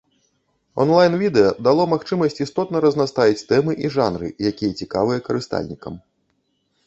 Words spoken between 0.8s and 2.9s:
Онлайн-відэа дало магчымасць істотна